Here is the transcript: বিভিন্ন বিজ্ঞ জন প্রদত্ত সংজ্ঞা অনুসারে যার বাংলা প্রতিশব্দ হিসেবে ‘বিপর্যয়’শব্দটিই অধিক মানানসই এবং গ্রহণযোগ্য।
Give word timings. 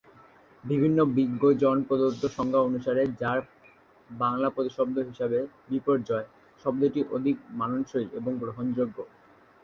বিভিন্ন 0.63 0.99
বিজ্ঞ 1.15 1.41
জন 1.61 1.77
প্রদত্ত 1.87 2.23
সংজ্ঞা 2.37 2.59
অনুসারে 2.61 3.03
যার 3.21 3.39
বাংলা 4.09 4.47
প্রতিশব্দ 4.49 4.95
হিসেবে 5.09 5.39
‘বিপর্যয়’শব্দটিই 5.69 7.09
অধিক 7.15 7.37
মানানসই 7.59 8.07
এবং 8.19 8.31
গ্রহণযোগ্য। 8.41 8.97